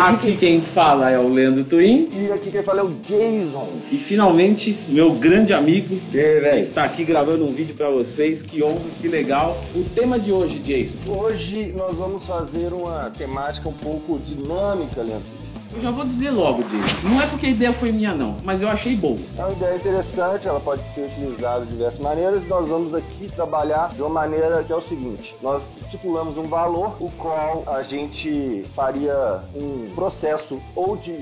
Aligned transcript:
Aqui 0.00 0.36
quem 0.36 0.60
fala 0.62 1.10
é 1.10 1.18
o 1.18 1.28
Leandro 1.28 1.64
Twin. 1.64 2.08
E 2.12 2.32
aqui 2.32 2.50
quem 2.50 2.62
fala 2.62 2.80
é 2.80 2.84
o 2.84 2.90
Jason. 3.04 3.68
E 3.90 3.98
finalmente, 3.98 4.78
meu 4.88 5.12
grande 5.14 5.52
amigo 5.52 5.94
E 6.12 6.16
velho? 6.16 6.60
está 6.62 6.84
aqui 6.84 7.04
gravando 7.04 7.44
um 7.44 7.52
vídeo 7.52 7.74
pra 7.74 7.90
vocês. 7.90 8.40
Que 8.42 8.62
honra, 8.62 8.80
que 9.00 9.08
legal. 9.08 9.62
O 9.74 9.84
tema 9.84 10.18
de 10.18 10.32
hoje, 10.32 10.58
Jason. 10.58 10.98
Hoje 11.10 11.72
nós 11.76 11.96
vamos 11.96 12.26
fazer 12.26 12.72
uma 12.72 13.10
temática 13.16 13.68
um 13.68 13.72
pouco 13.72 14.18
dinâmica, 14.18 15.02
Leandro. 15.02 15.37
Eu 15.74 15.82
já 15.82 15.90
vou 15.90 16.04
dizer 16.04 16.30
logo, 16.30 16.62
Jason. 16.62 17.08
Não 17.08 17.20
é 17.20 17.26
porque 17.26 17.46
a 17.46 17.50
ideia 17.50 17.72
foi 17.72 17.92
minha, 17.92 18.14
não, 18.14 18.36
mas 18.42 18.62
eu 18.62 18.68
achei 18.68 18.96
bom. 18.96 19.18
É 19.36 19.42
uma 19.42 19.52
ideia 19.52 19.76
interessante, 19.76 20.48
ela 20.48 20.60
pode 20.60 20.86
ser 20.88 21.02
utilizada 21.06 21.64
de 21.64 21.72
diversas 21.72 22.00
maneiras. 22.00 22.46
Nós 22.48 22.68
vamos 22.68 22.94
aqui 22.94 23.30
trabalhar 23.34 23.90
de 23.94 24.00
uma 24.00 24.08
maneira 24.08 24.64
que 24.64 24.72
é 24.72 24.76
o 24.76 24.80
seguinte: 24.80 25.34
nós 25.42 25.76
estipulamos 25.78 26.36
um 26.38 26.44
valor, 26.44 26.96
o 27.00 27.10
qual 27.10 27.64
a 27.66 27.82
gente 27.82 28.64
faria 28.74 29.40
um 29.54 29.90
processo 29.94 30.58
ou 30.74 30.96
de 30.96 31.12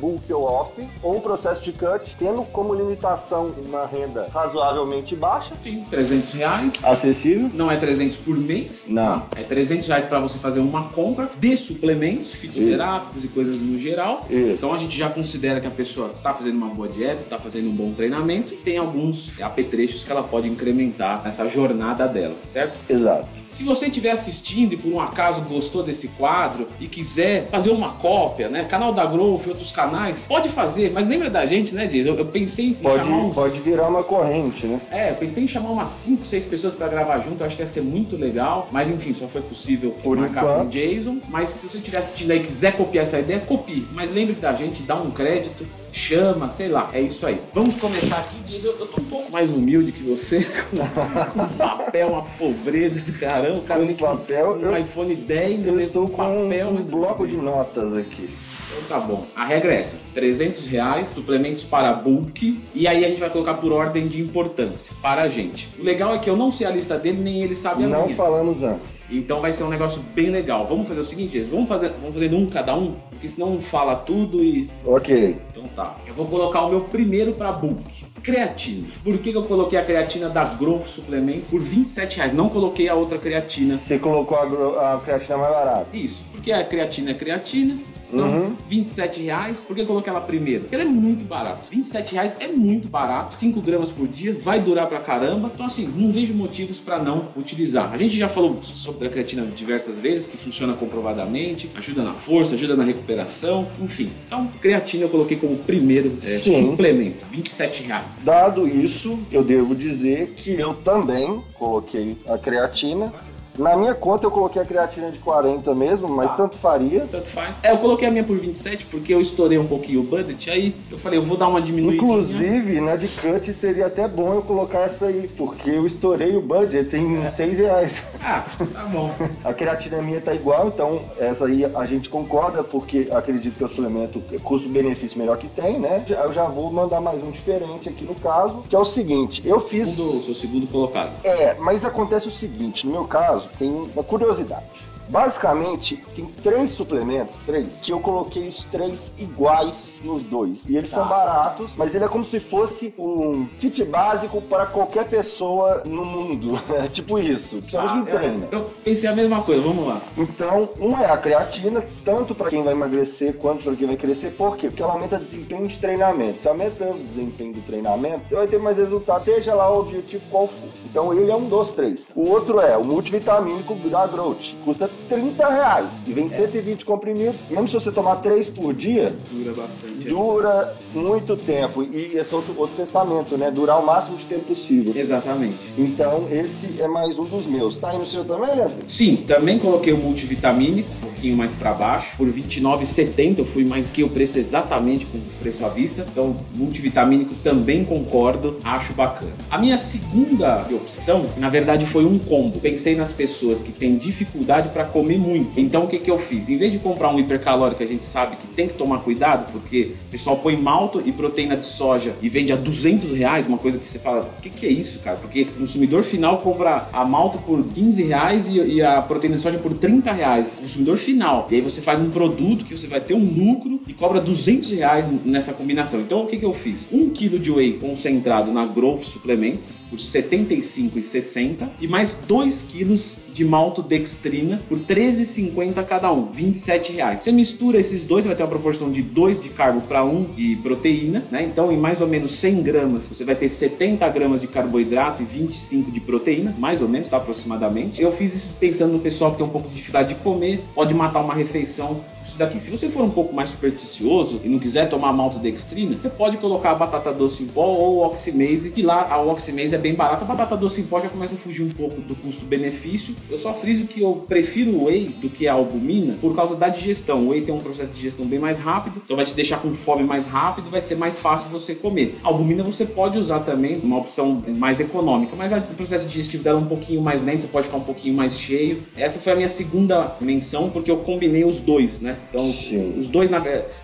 bulk 0.00 0.32
ou 0.32 0.44
off, 0.44 0.86
ou 1.02 1.16
um 1.16 1.20
processo 1.20 1.64
de 1.64 1.72
cut, 1.72 2.14
tendo 2.18 2.42
como 2.52 2.74
limitação 2.74 3.52
uma 3.66 3.86
renda 3.86 4.28
razoavelmente 4.32 5.16
baixa. 5.16 5.54
Sim, 5.62 5.84
300 5.90 6.32
reais. 6.32 6.72
Acessível? 6.84 7.50
Não 7.54 7.70
é 7.70 7.76
300 7.76 8.16
por 8.18 8.36
mês. 8.36 8.84
Não. 8.86 9.24
É 9.34 9.42
300 9.42 9.88
reais 9.88 10.04
para 10.04 10.20
você 10.20 10.38
fazer 10.38 10.60
uma 10.60 10.84
compra 10.90 11.30
de 11.38 11.56
suplementos 11.56 12.32
fitoterápicos 12.32 13.24
e 13.24 13.28
coisas 13.28 13.56
no 13.56 13.78
geral. 13.78 13.94
Isso. 14.30 14.52
Então 14.52 14.72
a 14.72 14.78
gente 14.78 14.96
já 14.96 15.08
considera 15.08 15.60
que 15.60 15.66
a 15.66 15.70
pessoa 15.70 16.12
está 16.16 16.32
fazendo 16.34 16.56
uma 16.56 16.68
boa 16.68 16.88
dieta, 16.88 17.22
está 17.22 17.38
fazendo 17.38 17.68
um 17.68 17.74
bom 17.74 17.92
treinamento 17.92 18.54
e 18.54 18.56
tem 18.56 18.78
alguns 18.78 19.30
apetrechos 19.40 20.04
que 20.04 20.10
ela 20.10 20.22
pode 20.22 20.48
incrementar 20.48 21.22
nessa 21.24 21.48
jornada 21.48 22.06
dela, 22.06 22.36
certo? 22.44 22.74
Exato. 22.88 23.43
Se 23.54 23.62
você 23.62 23.86
estiver 23.86 24.10
assistindo 24.10 24.72
e 24.72 24.76
por 24.76 24.92
um 24.92 25.00
acaso 25.00 25.40
gostou 25.42 25.84
desse 25.84 26.08
quadro 26.08 26.66
e 26.80 26.88
quiser 26.88 27.46
fazer 27.50 27.70
uma 27.70 27.92
cópia, 27.92 28.48
né? 28.48 28.64
Canal 28.64 28.92
da 28.92 29.06
Growth 29.06 29.46
e 29.46 29.50
outros 29.50 29.70
canais, 29.70 30.26
pode 30.26 30.48
fazer, 30.48 30.90
mas 30.92 31.06
lembra 31.06 31.30
da 31.30 31.46
gente, 31.46 31.72
né, 31.72 31.86
Dias? 31.86 32.04
Eu, 32.04 32.16
eu 32.16 32.26
pensei 32.26 32.66
em 32.70 32.74
Pode, 32.74 33.04
chamar 33.04 33.16
uns. 33.26 33.34
pode 33.34 33.60
virar 33.60 33.86
uma 33.86 34.02
corrente, 34.02 34.66
né? 34.66 34.80
É, 34.90 35.10
eu 35.10 35.14
pensei 35.14 35.44
em 35.44 35.48
chamar 35.48 35.70
umas 35.70 35.88
5, 35.90 36.26
6 36.26 36.44
pessoas 36.46 36.74
pra 36.74 36.88
gravar 36.88 37.20
junto, 37.20 37.40
eu 37.42 37.46
acho 37.46 37.54
que 37.56 37.62
ia 37.62 37.68
ser 37.68 37.82
muito 37.82 38.16
legal. 38.16 38.68
Mas 38.72 38.90
enfim, 38.90 39.14
só 39.16 39.28
foi 39.28 39.40
possível 39.42 39.94
Por 40.02 40.16
marcar 40.16 40.42
enquanto. 40.42 40.58
com 40.62 40.66
o 40.66 40.70
Jason. 40.70 41.18
Mas 41.28 41.50
se 41.50 41.66
você 41.68 41.78
estiver 41.78 41.98
assistindo 41.98 42.32
aí 42.32 42.40
e 42.40 42.44
quiser 42.44 42.76
copiar 42.76 43.04
essa 43.04 43.20
ideia, 43.20 43.38
copie. 43.38 43.86
Mas 43.92 44.12
lembre 44.12 44.34
da 44.34 44.52
gente, 44.52 44.82
dá 44.82 44.96
um 44.96 45.12
crédito, 45.12 45.64
chama, 45.94 46.50
sei 46.50 46.68
lá. 46.68 46.90
É 46.92 47.00
isso 47.00 47.26
aí. 47.26 47.40
Vamos 47.54 47.76
começar 47.76 48.18
aqui, 48.18 48.36
Jason. 48.48 48.68
Eu, 48.68 48.78
eu 48.80 48.86
tô 48.86 49.00
um 49.00 49.04
pouco 49.04 49.32
mais 49.32 49.48
humilde 49.50 49.92
que 49.92 50.02
você, 50.02 50.44
com 50.70 51.42
um 51.42 51.48
papel, 51.56 52.08
uma 52.08 52.22
pobreza 52.22 53.00
do 53.00 53.12
caramba. 53.18 53.58
O 53.58 53.62
cara 53.62 53.86
que 53.86 53.94
papel, 53.94 54.56
um 54.56 54.60
eu- 54.60 54.76
iPhone 54.78 55.14
10, 55.14 55.66
Eu 55.66 55.80
estou 55.80 56.08
com 56.08 56.16
papel, 56.16 56.68
um 56.68 56.74
né, 56.74 56.84
bloco 56.88 57.26
de 57.26 57.36
notas 57.36 57.96
aqui. 57.96 58.28
então 58.68 58.82
tá 58.88 58.98
bom. 59.00 59.24
A 59.36 59.44
regra 59.44 59.72
é 59.74 59.80
essa: 59.80 59.96
300 60.14 60.66
reais, 60.66 61.10
suplementos 61.10 61.62
para 61.62 61.92
bulk, 61.92 62.60
e 62.74 62.86
aí 62.88 63.04
a 63.04 63.08
gente 63.08 63.20
vai 63.20 63.30
colocar 63.30 63.54
por 63.54 63.72
ordem 63.72 64.08
de 64.08 64.20
importância 64.20 64.92
para 65.00 65.22
a 65.22 65.28
gente. 65.28 65.68
O 65.78 65.82
legal 65.84 66.14
é 66.14 66.18
que 66.18 66.28
eu 66.28 66.36
não 66.36 66.50
sei 66.50 66.66
a 66.66 66.70
lista 66.70 66.98
dele, 66.98 67.18
nem 67.22 67.42
ele 67.42 67.54
sabe 67.54 67.84
a 67.84 67.86
Não 67.86 68.04
minha. 68.04 68.16
falamos 68.16 68.62
antes. 68.62 68.93
Então 69.10 69.40
vai 69.40 69.52
ser 69.52 69.64
um 69.64 69.68
negócio 69.68 70.00
bem 70.14 70.30
legal. 70.30 70.66
Vamos 70.66 70.88
fazer 70.88 71.00
o 71.00 71.04
seguinte, 71.04 71.40
vamos 71.42 71.68
fazer, 71.68 71.90
vamos 72.00 72.14
fazendo 72.14 72.36
um 72.36 72.46
cada 72.46 72.76
um, 72.76 72.94
porque 73.10 73.28
senão 73.28 73.50
não 73.50 73.60
fala 73.60 73.96
tudo 73.96 74.42
e. 74.42 74.70
Ok. 74.84 75.36
Então 75.50 75.64
tá. 75.74 75.96
Eu 76.06 76.14
vou 76.14 76.26
colocar 76.26 76.62
o 76.62 76.70
meu 76.70 76.80
primeiro 76.82 77.32
para 77.32 77.52
bulk. 77.52 78.04
Creatina. 78.22 78.86
Por 79.02 79.18
que, 79.18 79.32
que 79.32 79.36
eu 79.36 79.42
coloquei 79.42 79.78
a 79.78 79.84
creatina 79.84 80.30
da 80.30 80.44
Growth 80.44 80.86
Suplementos 80.86 81.50
por 81.50 81.60
27 81.60 82.16
reais? 82.16 82.32
Não 82.32 82.48
coloquei 82.48 82.88
a 82.88 82.94
outra 82.94 83.18
creatina. 83.18 83.78
Você 83.86 83.98
colocou 83.98 84.38
a, 84.38 84.94
a 84.94 85.00
creatina 85.00 85.36
mais 85.36 85.52
barata. 85.52 85.96
Isso, 85.96 86.22
porque 86.32 86.50
a 86.50 86.64
creatina 86.64 87.10
é 87.10 87.14
creatina. 87.14 87.76
Então, 88.14 88.26
Uhum. 88.26 88.56
27 88.68 89.22
reais. 89.22 89.64
Por 89.66 89.74
que 89.74 89.82
eu 89.82 89.86
coloquei 89.86 90.10
ela 90.10 90.20
primeiro? 90.20 90.62
Porque 90.62 90.74
ela 90.74 90.84
é 90.84 90.88
muito 90.88 91.24
barata. 91.24 91.62
27 91.70 92.14
reais 92.14 92.36
é 92.38 92.48
muito 92.48 92.88
barato. 92.88 93.38
5 93.38 93.60
gramas 93.60 93.90
por 93.90 94.06
dia, 94.06 94.36
vai 94.42 94.60
durar 94.60 94.86
pra 94.86 95.00
caramba. 95.00 95.50
Então, 95.52 95.66
assim, 95.66 95.86
não 95.96 96.12
vejo 96.12 96.32
motivos 96.32 96.78
pra 96.78 97.02
não 97.02 97.24
utilizar. 97.36 97.92
A 97.92 97.98
gente 97.98 98.16
já 98.16 98.28
falou 98.28 98.60
sobre 98.62 99.08
a 99.08 99.10
creatina 99.10 99.44
diversas 99.54 99.98
vezes, 99.98 100.26
que 100.26 100.36
funciona 100.36 100.74
comprovadamente, 100.74 101.68
ajuda 101.76 102.02
na 102.02 102.14
força, 102.14 102.54
ajuda 102.54 102.76
na 102.76 102.84
recuperação, 102.84 103.66
enfim. 103.80 104.12
Então, 104.26 104.46
creatina 104.60 105.04
eu 105.04 105.08
coloquei 105.08 105.36
como 105.36 105.56
primeiro 105.58 106.16
é, 106.22 106.38
suplemento. 106.38 107.24
27 107.30 107.82
reais. 107.82 108.06
Dado 108.22 108.68
isso, 108.68 109.18
eu 109.32 109.42
devo 109.42 109.74
dizer 109.74 110.34
que 110.36 110.52
eu 110.58 110.74
também 110.74 111.42
coloquei 111.54 112.16
a 112.28 112.38
creatina. 112.38 113.12
Na 113.58 113.76
minha 113.76 113.94
conta 113.94 114.26
eu 114.26 114.30
coloquei 114.30 114.60
a 114.60 114.64
creatina 114.64 115.10
de 115.10 115.18
40 115.18 115.74
mesmo, 115.74 116.08
mas 116.08 116.30
Tá. 116.32 116.38
tanto 116.38 116.56
faria. 116.56 117.06
Tanto 117.10 117.26
faz. 117.28 117.56
É, 117.62 117.70
eu 117.72 117.78
coloquei 117.78 118.08
a 118.08 118.10
minha 118.10 118.24
por 118.24 118.36
27 118.38 118.86
porque 118.86 119.14
eu 119.14 119.20
estourei 119.20 119.58
um 119.58 119.66
pouquinho 119.66 120.00
o 120.00 120.02
budget. 120.02 120.50
Aí 120.50 120.74
eu 120.90 120.98
falei, 120.98 121.18
eu 121.18 121.22
vou 121.24 121.36
dar 121.36 121.46
uma 121.48 121.62
diminuidinha. 121.62 122.02
Inclusive, 122.02 122.80
na 122.80 122.96
de 122.96 123.08
cut 123.08 123.54
seria 123.54 123.86
até 123.86 124.08
bom 124.08 124.34
eu 124.34 124.42
colocar 124.42 124.80
essa 124.80 125.06
aí, 125.06 125.30
porque 125.36 125.70
eu 125.70 125.86
estourei 125.86 126.36
o 126.36 126.42
budget 126.42 126.96
em 126.96 127.26
6 127.28 127.58
reais. 127.58 128.04
Ah, 128.22 128.44
tá 128.58 128.84
bom. 128.86 129.10
A 129.44 129.52
creatina 129.52 130.02
minha 130.02 130.20
tá 130.20 130.34
igual, 130.34 130.68
então 130.68 131.02
essa 131.18 131.46
aí 131.46 131.64
a 131.64 131.84
gente 131.86 132.08
concorda, 132.08 132.64
porque 132.64 133.08
acredito 133.12 133.56
que 133.56 133.62
é 133.62 133.66
o 133.66 133.70
suplemento 133.70 134.20
custo-benefício 134.42 135.18
melhor 135.18 135.36
que 135.36 135.48
tem, 135.48 135.78
né? 135.78 136.04
Eu 136.08 136.32
já 136.32 136.44
vou 136.44 136.72
mandar 136.72 137.00
mais 137.00 137.22
um 137.22 137.30
diferente 137.30 137.88
aqui 137.88 138.04
no 138.04 138.14
caso, 138.16 138.64
que 138.68 138.74
é 138.74 138.78
o 138.78 138.84
seguinte, 138.84 139.42
eu 139.44 139.60
fiz... 139.60 139.90
Segundo, 139.90 140.24
seu 140.24 140.34
segundo 140.34 140.66
colocado. 140.66 141.12
É, 141.22 141.54
mas 141.60 141.84
acontece 141.84 142.26
o 142.28 142.30
seguinte, 142.30 142.86
no 142.86 142.92
meu 142.92 143.04
caso, 143.04 143.43
tem 143.58 143.70
uma 143.70 144.02
curiosidade. 144.02 144.83
Basicamente, 145.08 146.02
tem 146.14 146.24
três 146.42 146.70
suplementos, 146.72 147.34
três, 147.46 147.80
que 147.82 147.92
eu 147.92 148.00
coloquei 148.00 148.48
os 148.48 148.64
três 148.64 149.12
iguais 149.18 150.00
nos 150.04 150.22
dois. 150.22 150.66
E 150.66 150.76
eles 150.76 150.90
Tá. 150.90 151.00
são 151.00 151.08
baratos, 151.08 151.76
mas 151.76 151.94
ele 151.94 152.04
é 152.04 152.08
como 152.08 152.24
se 152.24 152.40
fosse 152.40 152.94
um 152.98 153.46
kit 153.58 153.84
básico 153.84 154.40
para 154.42 154.66
qualquer 154.66 155.06
pessoa 155.08 155.82
no 155.84 156.04
mundo. 156.04 156.58
É 156.74 156.88
tipo 156.88 157.18
isso, 157.18 157.58
principalmente 157.58 157.94
quem 158.04 158.12
Tá, 158.12 158.18
treina. 158.18 158.44
Então, 158.44 158.66
pensei 158.84 159.08
a 159.08 159.14
mesma 159.14 159.42
coisa, 159.42 159.62
vamos 159.62 159.86
lá. 159.86 160.00
Então, 160.18 160.68
um 160.80 160.96
é 160.98 161.06
a 161.06 161.16
creatina, 161.16 161.84
tanto 162.04 162.34
para 162.34 162.50
quem 162.50 162.62
vai 162.62 162.72
emagrecer 162.74 163.36
quanto 163.38 163.62
para 163.64 163.74
quem 163.76 163.86
vai 163.86 163.96
crescer. 163.96 164.30
Por 164.32 164.56
quê? 164.56 164.68
Porque 164.68 164.82
ela 164.82 164.92
aumenta 164.92 165.16
o 165.16 165.20
desempenho 165.20 165.66
de 165.68 165.78
treinamento. 165.78 166.42
Se 166.42 166.48
aumenta 166.48 166.84
o 166.90 166.94
desempenho 166.98 167.52
do 167.54 167.60
treinamento, 167.62 168.28
você 168.28 168.34
vai 168.34 168.46
ter 168.48 168.58
mais 168.58 168.76
resultado, 168.76 169.24
seja 169.24 169.54
lá 169.54 169.70
o 169.72 169.80
objetivo 169.80 170.22
qual 170.30 170.48
for. 170.48 170.68
Então, 170.90 171.12
ele 171.14 171.30
é 171.30 171.36
um 171.36 171.48
dos 171.48 171.72
três. 171.72 172.06
O 172.14 172.28
outro 172.28 172.60
é 172.60 172.76
o 172.76 172.84
multivitamínico 172.84 173.74
da 173.88 174.06
Growth. 174.06 174.54
Custa 174.64 174.90
30 175.08 175.48
reais 175.48 175.86
e 176.06 176.12
vem 176.12 176.28
120 176.28 176.84
comprimidos. 176.84 177.36
Mesmo 177.50 177.68
se 177.68 177.74
você 177.74 177.92
tomar 177.92 178.16
três 178.16 178.48
por 178.48 178.72
dia, 178.74 179.14
Dura 179.30 179.52
bastante. 179.52 180.08
dura 180.08 180.74
muito 180.94 181.36
tempo. 181.36 181.82
E 181.82 182.16
esse 182.16 182.32
é 182.32 182.36
outro, 182.36 182.54
outro 182.56 182.76
pensamento, 182.76 183.36
né? 183.36 183.50
Durar 183.50 183.80
o 183.80 183.86
máximo 183.86 184.16
de 184.16 184.24
tempo 184.24 184.42
possível. 184.46 184.92
Exatamente. 184.96 185.56
Então, 185.76 186.26
esse 186.30 186.80
é 186.80 186.88
mais 186.88 187.18
um 187.18 187.24
dos 187.24 187.46
meus. 187.46 187.76
Tá 187.76 187.90
aí 187.90 187.98
no 187.98 188.06
seu 188.06 188.24
também, 188.24 188.54
Leandro? 188.54 188.76
Sim, 188.88 189.16
também 189.26 189.58
coloquei 189.58 189.92
o 189.92 189.98
multivitamínico, 189.98 190.88
um 190.98 191.00
pouquinho 191.06 191.36
mais 191.36 191.52
para 191.52 191.72
baixo, 191.72 192.16
por 192.16 192.26
R$ 192.28 192.32
29,70. 192.42 193.38
Eu 193.38 193.44
fui 193.46 193.64
mais 193.64 193.86
que 193.90 194.02
o 194.02 194.08
preço 194.08 194.38
exatamente 194.38 195.04
com 195.06 195.18
o 195.18 195.22
preço 195.40 195.64
à 195.64 195.68
vista. 195.68 196.06
Então, 196.10 196.36
multivitamínico 196.54 197.34
também 197.42 197.84
concordo, 197.84 198.58
acho 198.64 198.92
bacana. 198.94 199.32
A 199.50 199.58
minha 199.58 199.76
segunda 199.76 200.66
opção, 200.70 201.26
na 201.36 201.48
verdade, 201.48 201.86
foi 201.86 202.04
um 202.04 202.18
combo. 202.18 202.58
Pensei 202.60 202.94
nas 202.94 203.12
pessoas 203.12 203.60
que 203.60 203.72
têm 203.72 203.96
dificuldade 203.96 204.68
para 204.70 204.83
comer 204.84 205.18
muito. 205.18 205.58
Então, 205.58 205.84
o 205.84 205.88
que, 205.88 205.98
que 205.98 206.10
eu 206.10 206.18
fiz? 206.18 206.48
Em 206.48 206.56
vez 206.56 206.72
de 206.72 206.78
comprar 206.78 207.10
um 207.10 207.18
hipercalórico, 207.18 207.82
a 207.82 207.86
gente 207.86 208.04
sabe 208.04 208.36
que 208.36 208.46
tem 208.48 208.68
que 208.68 208.74
tomar 208.74 208.98
cuidado, 209.00 209.50
porque 209.52 209.92
o 210.08 210.10
pessoal 210.10 210.36
põe 210.36 210.56
malto 210.56 211.02
e 211.04 211.12
proteína 211.12 211.56
de 211.56 211.64
soja 211.64 212.14
e 212.22 212.28
vende 212.28 212.52
a 212.52 212.56
200 212.56 213.10
reais, 213.12 213.46
uma 213.46 213.58
coisa 213.58 213.78
que 213.78 213.88
você 213.88 213.98
fala, 213.98 214.30
o 214.38 214.42
que, 214.42 214.50
que 214.50 214.66
é 214.66 214.70
isso, 214.70 214.98
cara? 215.00 215.16
Porque 215.16 215.42
o 215.42 215.60
consumidor 215.60 216.02
final 216.02 216.38
compra 216.38 216.88
a 216.92 217.04
malta 217.04 217.38
por 217.38 217.62
15 217.62 218.02
reais 218.02 218.48
e, 218.48 218.58
e 218.58 218.82
a 218.82 219.00
proteína 219.02 219.36
de 219.36 219.42
soja 219.42 219.58
por 219.58 219.74
30 219.74 220.12
reais. 220.12 220.48
Consumidor 220.60 220.98
final. 220.98 221.48
E 221.50 221.56
aí 221.56 221.60
você 221.60 221.80
faz 221.80 222.00
um 222.00 222.10
produto 222.10 222.64
que 222.64 222.76
você 222.76 222.86
vai 222.86 223.00
ter 223.00 223.14
um 223.14 223.24
lucro 223.24 223.80
e 223.86 223.92
cobra 223.92 224.20
200 224.20 224.70
reais 224.70 225.06
nessa 225.24 225.52
combinação. 225.52 226.00
Então, 226.00 226.22
o 226.22 226.26
que, 226.26 226.36
que 226.36 226.44
eu 226.44 226.52
fiz? 226.52 226.88
Um 226.92 227.10
quilo 227.10 227.38
de 227.38 227.50
whey 227.50 227.74
concentrado 227.74 228.52
na 228.52 228.66
Growth 228.66 229.04
Suplements 229.04 229.74
por 229.90 229.98
R$ 229.98 230.04
75,60 230.04 231.68
e 231.80 231.86
mais 231.86 232.16
2 232.26 232.62
quilos 232.62 233.16
de 233.34 233.44
maltodextrina 233.44 234.62
por 234.68 234.78
R$ 234.78 234.84
13,50 234.94 235.84
cada 235.84 236.10
um, 236.12 236.26
27 236.26 236.92
reais. 236.92 237.20
Você 237.20 237.32
mistura 237.32 237.80
esses 237.80 238.04
dois, 238.04 238.24
vai 238.24 238.36
ter 238.36 238.44
uma 238.44 238.48
proporção 238.48 238.90
de 238.90 239.02
2 239.02 239.42
de 239.42 239.48
carbo 239.48 239.80
para 239.82 240.04
1 240.04 240.34
de 240.36 240.56
proteína, 240.56 241.24
né? 241.30 241.42
Então, 241.42 241.72
em 241.72 241.76
mais 241.76 242.00
ou 242.00 242.06
menos 242.06 242.36
100 242.36 242.62
gramas, 242.62 243.08
você 243.08 243.24
vai 243.24 243.34
ter 243.34 243.48
70 243.48 244.08
gramas 244.08 244.40
de 244.40 244.46
carboidrato 244.46 245.22
e 245.22 245.26
25 245.26 245.90
de 245.90 246.00
proteína, 246.00 246.54
mais 246.56 246.80
ou 246.80 246.88
menos, 246.88 247.08
tá? 247.08 247.16
Aproximadamente. 247.16 248.00
Eu 248.00 248.12
fiz 248.12 248.34
isso 248.34 248.54
pensando 248.60 248.92
no 248.92 249.00
pessoal 249.00 249.32
que 249.32 249.38
tem 249.38 249.46
um 249.46 249.50
pouco 249.50 249.68
de 249.68 249.74
dificuldade 249.74 250.14
de 250.14 250.20
comer, 250.20 250.60
pode 250.74 250.94
matar 250.94 251.20
uma 251.20 251.34
refeição 251.34 252.00
daqui. 252.36 252.60
Se 252.60 252.70
você 252.70 252.88
for 252.88 253.02
um 253.02 253.10
pouco 253.10 253.34
mais 253.34 253.50
supersticioso 253.50 254.40
e 254.44 254.48
não 254.48 254.58
quiser 254.58 254.88
tomar 254.88 255.12
maltodextrina, 255.12 255.96
você 255.96 256.08
pode 256.08 256.36
colocar 256.38 256.72
a 256.72 256.74
batata 256.74 257.12
doce 257.12 257.42
em 257.42 257.46
pó 257.46 257.66
ou 257.66 257.96
o 257.96 258.06
oximase, 258.06 258.70
que 258.70 258.82
lá 258.82 259.08
a 259.10 259.20
oximase 259.20 259.74
é 259.74 259.78
bem 259.78 259.94
barata. 259.94 260.24
A 260.24 260.28
batata 260.28 260.56
doce 260.56 260.80
em 260.80 260.84
pó 260.84 261.00
já 261.00 261.08
começa 261.08 261.34
a 261.34 261.38
fugir 261.38 261.62
um 261.62 261.70
pouco 261.70 262.00
do 262.00 262.14
custo-benefício. 262.16 263.14
Eu 263.30 263.38
só 263.38 263.52
friso 263.54 263.86
que 263.86 264.00
eu 264.00 264.24
prefiro 264.28 264.72
o 264.72 264.84
whey 264.84 265.06
do 265.06 265.28
que 265.28 265.46
a 265.46 265.54
albumina 265.54 266.16
por 266.20 266.34
causa 266.34 266.54
da 266.56 266.68
digestão. 266.68 267.26
O 267.26 267.28
whey 267.30 267.42
tem 267.42 267.54
um 267.54 267.60
processo 267.60 267.90
de 267.90 267.96
digestão 267.96 268.26
bem 268.26 268.38
mais 268.38 268.58
rápido, 268.58 269.00
então 269.04 269.16
vai 269.16 269.24
te 269.24 269.34
deixar 269.34 269.60
com 269.60 269.72
fome 269.74 270.02
mais 270.02 270.26
rápido, 270.26 270.70
vai 270.70 270.80
ser 270.80 270.96
mais 270.96 271.18
fácil 271.18 271.48
você 271.50 271.74
comer. 271.74 272.18
A 272.22 272.28
albumina 272.28 272.62
você 272.62 272.84
pode 272.84 273.18
usar 273.18 273.40
também, 273.40 273.78
uma 273.82 273.98
opção 273.98 274.42
mais 274.56 274.80
econômica, 274.80 275.34
mas 275.36 275.52
o 275.52 275.74
processo 275.74 276.06
digestivo 276.06 276.42
dela 276.42 276.58
é 276.58 276.62
um 276.62 276.66
pouquinho 276.66 277.00
mais 277.00 277.24
lento, 277.24 277.42
você 277.42 277.48
pode 277.48 277.66
ficar 277.66 277.78
um 277.78 277.84
pouquinho 277.84 278.14
mais 278.14 278.38
cheio. 278.38 278.82
Essa 278.96 279.18
foi 279.18 279.32
a 279.32 279.36
minha 279.36 279.48
segunda 279.48 280.16
menção, 280.20 280.70
porque 280.70 280.90
eu 280.90 280.98
combinei 280.98 281.44
os 281.44 281.60
dois, 281.60 282.00
né? 282.00 282.16
Então, 282.28 282.52
Sim. 282.52 283.00
os 283.00 283.08
dois, 283.08 283.30
na 283.30 283.38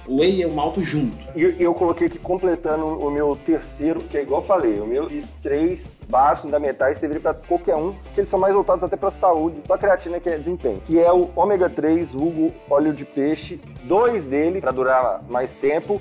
o 0.06 0.20
whey 0.20 0.40
e 0.40 0.46
o 0.46 0.50
malto 0.50 0.80
junto. 0.80 1.16
E 1.36 1.42
eu, 1.42 1.50
eu, 1.58 1.74
coloquei 1.74 2.06
aqui 2.06 2.18
completando 2.18 2.86
o 2.86 3.10
meu 3.10 3.36
terceiro, 3.36 4.00
que 4.00 4.18
é 4.18 4.22
igual 4.22 4.40
eu 4.40 4.46
falei, 4.46 4.78
o 4.80 4.86
meu 4.86 5.08
fiz 5.08 5.32
três 5.42 6.02
baixos 6.08 6.42
fundamentais, 6.42 6.98
serviria 6.98 7.22
para 7.22 7.34
qualquer 7.34 7.76
um, 7.76 7.94
que 8.14 8.20
eles 8.20 8.30
são 8.30 8.38
mais 8.38 8.54
voltados 8.54 8.82
até 8.82 8.96
para 8.96 9.10
saúde, 9.10 9.60
para 9.66 9.78
creatina 9.78 10.20
que 10.20 10.28
é 10.28 10.38
desempenho, 10.38 10.82
que 10.86 10.98
é 10.98 11.12
o 11.12 11.30
ômega 11.36 11.68
3, 11.68 12.12
vulgo 12.12 12.52
óleo 12.68 12.92
de 12.92 13.04
peixe, 13.04 13.60
dois 13.84 14.24
dele 14.24 14.60
para 14.60 14.70
durar 14.70 15.22
mais 15.28 15.56
tempo 15.56 16.00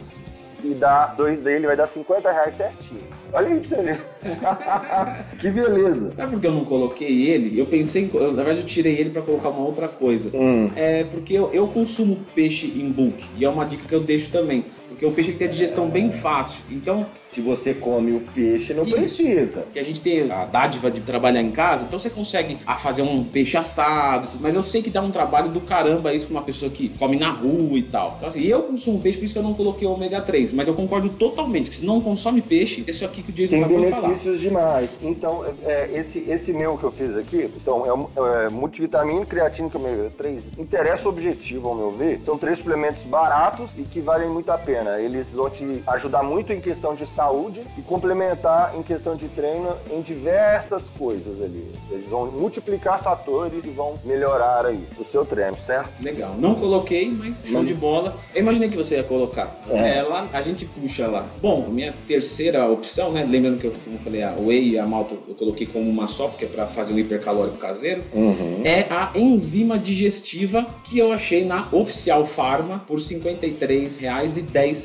e 0.63 0.73
dá 0.73 1.07
dois 1.07 1.41
dele 1.41 1.67
vai 1.67 1.75
dar 1.75 1.87
50 1.87 2.31
reais 2.31 2.55
certinho. 2.55 3.18
Olha 3.31 3.47
aí 3.47 3.59
pra 3.59 3.69
você 3.69 3.83
ver. 3.83 3.99
que 5.39 5.49
beleza. 5.49 6.11
Sabe 6.15 6.31
por 6.33 6.41
que 6.41 6.47
eu 6.47 6.53
não 6.53 6.65
coloquei 6.65 7.29
ele? 7.29 7.59
Eu 7.59 7.65
pensei, 7.65 8.03
em, 8.03 8.31
na 8.31 8.43
verdade 8.43 8.61
eu 8.61 8.65
tirei 8.65 8.97
ele 8.97 9.11
para 9.11 9.21
colocar 9.21 9.49
uma 9.49 9.65
outra 9.65 9.87
coisa. 9.87 10.31
Hum. 10.35 10.69
É 10.75 11.03
porque 11.03 11.33
eu, 11.33 11.51
eu 11.53 11.67
consumo 11.67 12.19
peixe 12.33 12.67
em 12.67 12.89
bulk 12.89 13.23
e 13.37 13.45
é 13.45 13.49
uma 13.49 13.65
dica 13.65 13.87
que 13.87 13.93
eu 13.93 14.01
deixo 14.01 14.31
também. 14.31 14.63
Porque 14.99 15.05
o 15.05 15.13
peixe 15.13 15.31
tem 15.31 15.47
a 15.47 15.49
digestão 15.49 15.87
bem 15.87 16.11
fácil. 16.11 16.59
Então, 16.69 17.05
se 17.31 17.39
você 17.39 17.73
come 17.73 18.11
o 18.11 18.19
peixe, 18.19 18.73
não 18.73 18.83
precisa. 18.83 19.65
Que 19.71 19.79
a 19.79 19.83
gente 19.83 20.01
tem 20.01 20.29
a 20.29 20.43
dádiva 20.43 20.91
de 20.91 20.99
trabalhar 20.99 21.41
em 21.41 21.51
casa, 21.51 21.85
então 21.85 21.97
você 21.97 22.09
consegue 22.09 22.57
ah, 22.67 22.75
fazer 22.75 23.01
um 23.01 23.23
peixe 23.23 23.55
assado, 23.55 24.27
mas 24.41 24.53
eu 24.53 24.61
sei 24.61 24.81
que 24.81 24.89
dá 24.89 25.01
um 25.01 25.11
trabalho 25.11 25.49
do 25.49 25.61
caramba 25.61 26.13
isso 26.13 26.25
pra 26.25 26.35
uma 26.35 26.41
pessoa 26.41 26.69
que 26.69 26.89
come 26.89 27.17
na 27.17 27.29
rua 27.29 27.77
e 27.77 27.83
tal. 27.83 28.15
Então, 28.17 28.27
assim, 28.27 28.43
eu 28.43 28.63
consumo 28.63 28.99
peixe, 28.99 29.17
por 29.17 29.23
isso 29.23 29.33
que 29.33 29.39
eu 29.39 29.43
não 29.43 29.53
coloquei 29.53 29.87
o 29.87 29.91
ômega 29.91 30.19
3, 30.19 30.51
mas 30.51 30.67
eu 30.67 30.73
concordo 30.73 31.07
totalmente 31.09 31.69
que 31.69 31.77
se 31.77 31.85
não 31.85 32.01
consome 32.01 32.41
peixe, 32.41 32.83
isso 32.85 33.05
aqui 33.05 33.23
que 33.23 33.31
o 33.31 33.33
Jason 33.33 33.51
Tem 33.51 33.63
benefícios 33.63 34.41
demais. 34.41 34.89
Então, 35.01 35.45
é, 35.63 35.89
esse, 35.93 36.19
esse 36.27 36.51
meu 36.51 36.77
que 36.77 36.83
eu 36.83 36.91
fiz 36.91 37.15
aqui, 37.15 37.49
então, 37.55 37.85
é, 37.85 38.45
é 38.45 38.49
multivitamina, 38.49 39.25
creatina, 39.25 39.69
é 39.73 39.77
ômega 39.77 40.11
3, 40.17 40.57
interessa 40.57 41.07
o 41.07 41.11
objetivo, 41.11 41.69
ao 41.69 41.75
meu 41.75 41.91
ver. 41.91 42.19
São 42.25 42.37
três 42.37 42.57
suplementos 42.57 43.03
baratos 43.03 43.71
e 43.77 43.83
que 43.83 44.01
valem 44.01 44.29
muito 44.29 44.49
a 44.51 44.57
pena. 44.57 44.88
Eles 44.99 45.33
vão 45.33 45.49
te 45.49 45.83
ajudar 45.87 46.23
muito 46.23 46.53
em 46.53 46.61
questão 46.61 46.95
de 46.95 47.07
saúde 47.07 47.61
e 47.77 47.81
complementar 47.81 48.75
em 48.75 48.83
questão 48.83 49.15
de 49.15 49.27
treino 49.29 49.75
em 49.91 50.01
diversas 50.01 50.89
coisas 50.89 51.41
ali. 51.41 51.71
Eles 51.91 52.09
vão 52.09 52.31
multiplicar 52.31 53.01
fatores 53.03 53.63
e 53.63 53.69
vão 53.69 53.95
melhorar 54.05 54.65
aí 54.65 54.83
o 54.97 55.03
seu 55.03 55.25
treino, 55.25 55.57
certo? 55.65 55.89
Legal. 56.01 56.35
Não 56.37 56.55
coloquei, 56.55 57.09
mas 57.09 57.35
show 57.45 57.63
de 57.63 57.73
bola. 57.73 58.15
Eu 58.33 58.41
imaginei 58.41 58.69
que 58.69 58.77
você 58.77 58.95
ia 58.95 59.03
colocar. 59.03 59.55
É. 59.69 59.97
é. 59.97 60.01
lá, 60.01 60.27
a 60.31 60.41
gente 60.41 60.65
puxa 60.65 61.07
lá. 61.07 61.25
Bom, 61.41 61.67
minha 61.69 61.93
terceira 62.07 62.67
opção, 62.67 63.11
né? 63.11 63.25
Lembrando 63.27 63.59
que 63.59 63.67
eu, 63.67 63.73
como 63.83 63.97
eu 63.97 64.01
falei, 64.01 64.23
a 64.23 64.35
whey 64.39 64.69
e 64.69 64.79
a 64.79 64.85
malta 64.85 65.15
eu 65.27 65.35
coloquei 65.35 65.67
como 65.67 65.89
uma 65.89 66.07
só, 66.07 66.27
porque 66.27 66.45
é 66.45 66.47
para 66.47 66.67
fazer 66.67 66.93
um 66.93 66.99
hipercalórico 66.99 67.57
caseiro. 67.57 68.03
Uhum. 68.13 68.61
É 68.63 68.85
a 68.89 69.11
enzima 69.15 69.77
digestiva 69.77 70.65
que 70.83 70.97
eu 70.97 71.11
achei 71.11 71.45
na 71.45 71.67
Oficial 71.71 72.25
Pharma 72.25 72.83
por 72.87 72.99
R$ 72.99 73.05
53,10. 73.05 74.78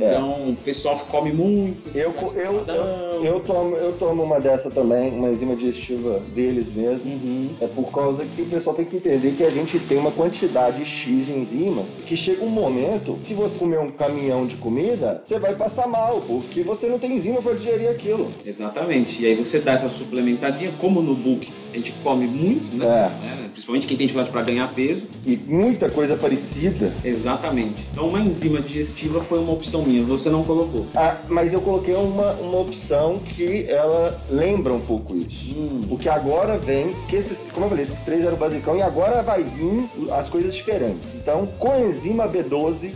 É. 0.00 0.10
Então, 0.10 0.50
o 0.50 0.56
pessoal 0.56 0.98
come 1.10 1.32
muito 1.32 1.96
eu, 1.96 2.12
eu, 2.34 2.64
eu, 2.66 3.24
eu, 3.24 3.40
tomo, 3.40 3.76
eu 3.76 3.92
tomo 3.98 4.22
uma 4.22 4.40
dessa 4.40 4.70
também, 4.70 5.10
uma 5.12 5.30
enzima 5.30 5.54
digestiva 5.54 6.20
deles 6.34 6.74
mesmo. 6.74 7.04
Uhum. 7.04 7.50
É 7.60 7.66
por 7.66 7.90
causa 7.92 8.24
que 8.24 8.42
o 8.42 8.46
pessoal 8.46 8.74
tem 8.74 8.84
que 8.84 8.96
entender 8.96 9.32
que 9.32 9.44
a 9.44 9.50
gente 9.50 9.78
tem 9.80 9.98
uma 9.98 10.10
quantidade 10.10 10.84
X 10.84 11.26
de 11.26 11.32
enzimas 11.32 11.86
que 12.06 12.16
chega 12.16 12.44
um 12.44 12.48
momento, 12.48 13.18
se 13.26 13.34
você 13.34 13.58
comer 13.58 13.78
um 13.78 13.90
caminhão 13.90 14.46
de 14.46 14.56
comida, 14.56 15.22
você 15.26 15.38
vai 15.38 15.54
passar 15.54 15.86
mal, 15.86 16.22
porque 16.26 16.62
você 16.62 16.86
não 16.86 16.98
tem 16.98 17.16
enzima 17.16 17.40
para 17.40 17.54
digerir 17.54 17.90
aquilo. 17.90 18.30
Exatamente. 18.44 19.22
E 19.22 19.26
aí 19.26 19.34
você 19.34 19.58
dá 19.58 19.72
essa 19.72 19.88
suplementadinha, 19.88 20.72
como 20.80 21.00
no 21.00 21.14
book 21.14 21.50
a 21.72 21.76
gente 21.76 21.92
come 22.02 22.26
muito, 22.26 22.76
né? 22.76 23.10
É. 23.40 23.43
Principalmente 23.54 23.86
quem 23.86 23.96
tem 23.96 24.08
dificuldade 24.08 24.32
para 24.32 24.42
ganhar 24.42 24.74
peso. 24.74 25.04
E 25.24 25.36
muita 25.36 25.88
coisa 25.88 26.16
parecida. 26.16 26.92
Exatamente. 27.04 27.86
Então 27.92 28.08
uma 28.08 28.20
enzima 28.20 28.60
digestiva 28.60 29.22
foi 29.22 29.38
uma 29.38 29.52
opção 29.52 29.82
minha, 29.82 30.02
você 30.02 30.28
não 30.28 30.42
colocou. 30.42 30.86
Ah, 30.94 31.18
mas 31.28 31.52
eu 31.52 31.60
coloquei 31.60 31.94
uma, 31.94 32.32
uma 32.32 32.58
opção 32.58 33.18
que 33.20 33.66
ela 33.68 34.20
lembra 34.28 34.74
um 34.74 34.80
pouco 34.80 35.16
isso. 35.16 35.56
Hum. 35.56 35.82
Porque 35.88 36.08
agora 36.08 36.58
vem, 36.58 36.94
que 37.08 37.16
esses, 37.16 37.38
como 37.52 37.66
eu 37.66 37.70
falei, 37.70 37.84
esses 37.84 37.98
três 38.00 38.24
eram 38.24 38.36
basicão 38.36 38.76
e 38.76 38.82
agora 38.82 39.22
vai 39.22 39.44
vir 39.44 39.88
as 40.10 40.28
coisas 40.28 40.52
diferentes. 40.52 41.14
Então, 41.14 41.46
coenzima 41.58 42.28
B12 42.28 42.90